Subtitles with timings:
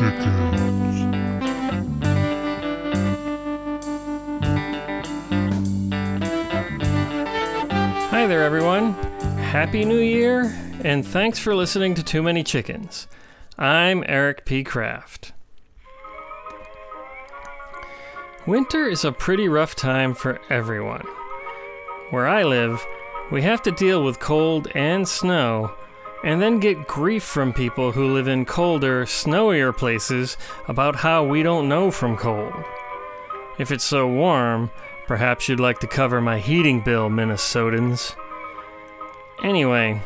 [0.00, 1.12] chickens.
[8.08, 8.94] Hi there, everyone.
[9.36, 13.08] Happy New Year, and thanks for listening to Too Many Chickens.
[13.58, 14.64] I'm Eric P.
[14.64, 15.34] Kraft.
[18.46, 21.06] Winter is a pretty rough time for everyone.
[22.08, 22.82] Where I live,
[23.30, 25.74] we have to deal with cold and snow
[26.22, 30.36] and then get grief from people who live in colder, snowier places
[30.68, 32.52] about how we don't know from cold.
[33.58, 34.70] If it's so warm,
[35.06, 38.14] perhaps you'd like to cover my heating bill, Minnesotans.
[39.42, 40.00] Anyway,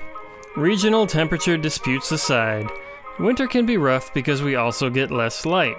[0.56, 2.70] regional temperature disputes aside,
[3.18, 5.76] winter can be rough because we also get less light.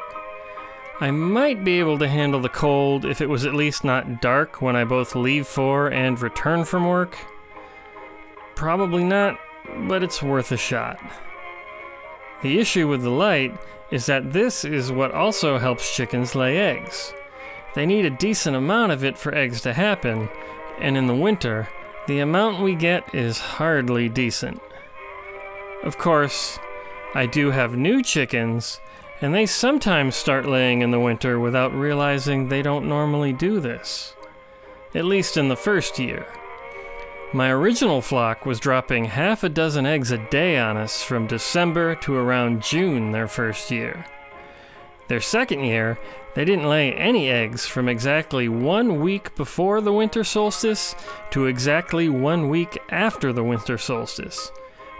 [0.99, 4.61] I might be able to handle the cold if it was at least not dark
[4.61, 7.17] when I both leave for and return from work.
[8.55, 9.37] Probably not,
[9.87, 10.99] but it's worth a shot.
[12.41, 13.57] The issue with the light
[13.91, 17.13] is that this is what also helps chickens lay eggs.
[17.75, 20.29] They need a decent amount of it for eggs to happen,
[20.79, 21.69] and in the winter,
[22.07, 24.61] the amount we get is hardly decent.
[25.83, 26.59] Of course,
[27.13, 28.79] I do have new chickens,
[29.21, 34.15] and they sometimes start laying in the winter without realizing they don't normally do this.
[34.93, 36.27] At least in the first year.
[37.35, 41.93] My original flock was dropping half a dozen eggs a day on us from December
[41.95, 44.05] to around June their first year.
[45.09, 45.99] Their second year,
[46.33, 50.95] they didn't lay any eggs from exactly one week before the winter solstice
[51.31, 54.49] to exactly one week after the winter solstice,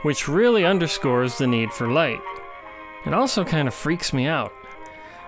[0.02, 2.20] which really underscores the need for light.
[3.06, 4.52] It also kind of freaks me out.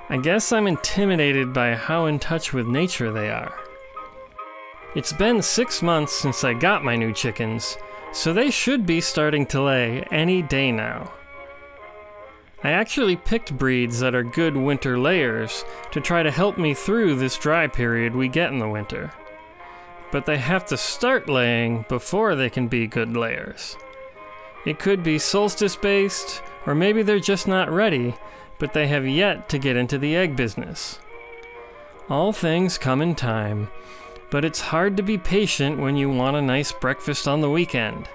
[0.09, 3.57] I guess I'm intimidated by how in touch with nature they are.
[4.97, 7.77] It's been six months since I got my new chickens,
[8.11, 11.13] so they should be starting to lay any day now.
[12.63, 17.13] I actually picked breeds that are good winter layers to try to help me through
[17.13, 19.11] this dry period we get in the winter.
[20.11, 23.77] But they have to start laying before they can be good layers.
[24.65, 28.15] It could be solstice based, or maybe they're just not ready,
[28.57, 30.97] but they have yet to get into the egg business.
[32.09, 33.69] All things come in time,
[34.29, 38.09] but it's hard to be patient when you want a nice breakfast on the weekend.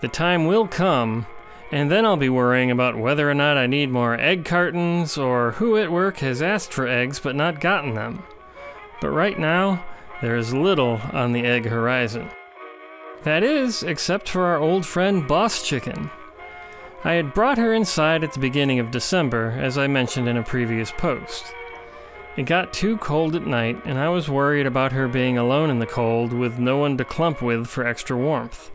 [0.00, 1.26] The time will come,
[1.70, 5.52] and then I'll be worrying about whether or not I need more egg cartons or
[5.52, 8.24] who at work has asked for eggs but not gotten them.
[9.00, 9.84] But right now,
[10.20, 12.30] there is little on the egg horizon.
[13.22, 16.10] That is, except for our old friend Boss Chicken.
[17.04, 20.42] I had brought her inside at the beginning of December, as I mentioned in a
[20.42, 21.54] previous post.
[22.36, 25.80] It got too cold at night, and I was worried about her being alone in
[25.80, 28.70] the cold with no one to clump with for extra warmth.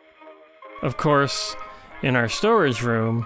[0.81, 1.55] Of course,
[2.01, 3.25] in our storage room,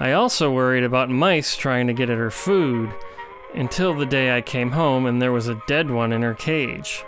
[0.00, 2.92] I also worried about mice trying to get at her food,
[3.54, 7.04] until the day I came home and there was a dead one in her cage.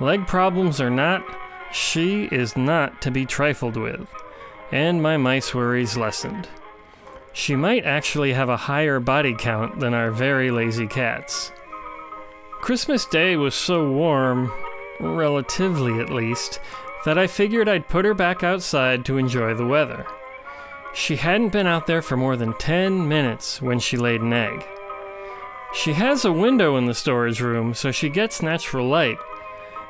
[0.00, 1.24] Leg problems or not,
[1.72, 4.06] she is not to be trifled with,
[4.70, 6.48] and my mice worries lessened.
[7.32, 11.52] She might actually have a higher body count than our very lazy cats.
[12.60, 14.52] Christmas Day was so warm,
[15.00, 16.60] relatively at least,
[17.04, 20.06] that I figured I'd put her back outside to enjoy the weather.
[20.92, 24.66] She hadn't been out there for more than 10 minutes when she laid an egg.
[25.72, 29.18] She has a window in the storage room, so she gets natural light,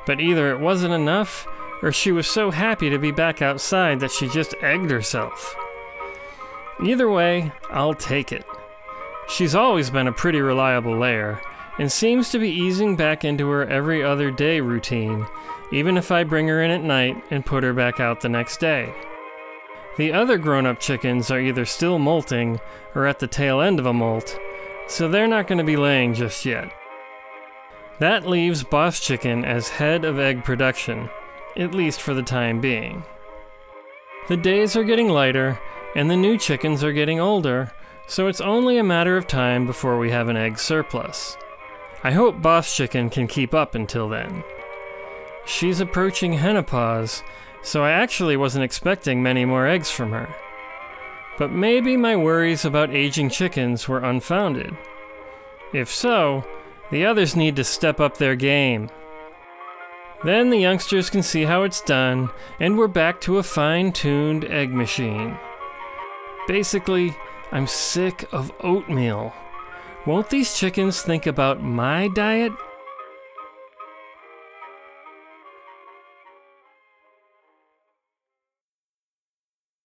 [0.05, 1.45] but either it wasn't enough
[1.81, 5.55] or she was so happy to be back outside that she just egged herself.
[6.83, 8.45] Either way, I'll take it.
[9.27, 11.41] She's always been a pretty reliable layer,
[11.79, 15.25] and seems to be easing back into her every other day routine,
[15.71, 18.59] even if I bring her in at night and put her back out the next
[18.59, 18.93] day.
[19.97, 22.59] The other grown up chickens are either still molting
[22.95, 24.37] or at the tail end of a molt,
[24.87, 26.71] so they're not going to be laying just yet.
[27.99, 31.09] That leaves Boss Chicken as head of egg production,
[31.55, 33.03] at least for the time being.
[34.27, 35.59] The days are getting lighter,
[35.95, 37.71] and the new chickens are getting older,
[38.07, 41.37] so it's only a matter of time before we have an egg surplus.
[42.03, 44.43] I hope Boss Chicken can keep up until then.
[45.45, 47.23] She's approaching henopause,
[47.61, 50.33] so I actually wasn't expecting many more eggs from her.
[51.37, 54.75] But maybe my worries about aging chickens were unfounded.
[55.73, 56.43] If so,
[56.89, 58.89] the others need to step up their game.
[60.23, 64.45] Then the youngsters can see how it's done, and we're back to a fine tuned
[64.45, 65.37] egg machine.
[66.47, 67.15] Basically,
[67.51, 69.33] I'm sick of oatmeal.
[70.05, 72.51] Won't these chickens think about my diet